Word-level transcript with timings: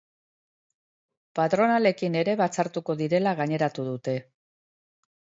Patronalekin 1.39 2.17
ere 2.21 2.33
batzartuko 2.39 2.95
direla 3.01 3.33
gaineratu 3.41 3.85
dute. 3.91 4.15